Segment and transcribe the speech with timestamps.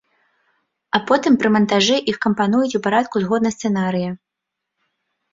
[0.97, 4.09] А потым пры мантажы іх кампануюць у парадку згодна сцэнарыя.